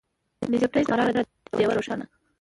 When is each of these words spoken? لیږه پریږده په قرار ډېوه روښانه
لیږه 0.51 0.67
پریږده 0.73 0.85
په 0.91 0.91
قرار 0.91 1.09
ډېوه 1.57 1.73
روښانه 1.77 2.05